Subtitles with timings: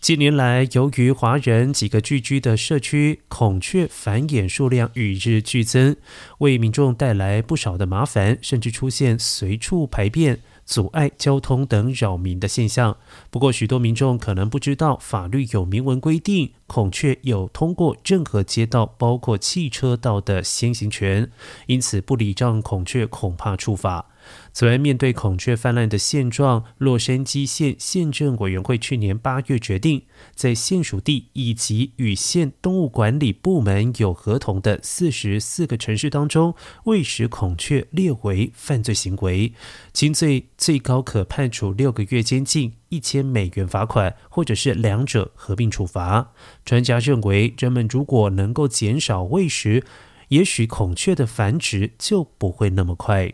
[0.00, 5.94] 近年来，由于华人几个聚居的社区，孔雀繁衍数量与日俱增，
[6.38, 10.40] 为民众带来不少的麻烦，甚至出现随处排便。
[10.64, 12.96] 阻碍交通等扰民的现象。
[13.28, 21.28] 不过，许多民众可能不知道，法律有明文规定，孔雀有通过任何街道，包括汽车道的先行权，
[21.66, 24.06] 因此不礼让孔雀恐怕触法。
[24.52, 30.02] 此外，面对孔雀泛滥的现状，洛杉矶县县政委员会去年八月决定，
[30.36, 39.52] 在县属地以及与县动物管理部门有合同的四十四个城市当中，未使孔雀列为犯罪行为，
[39.92, 46.32] 轻罪最高可判处六个月监禁、一千美元罚款，或者是两者合并处罚。
[46.64, 49.82] 专家认为，人们如果能够减少喂食，
[50.28, 53.32] 也许孔雀的繁殖就不会那么快。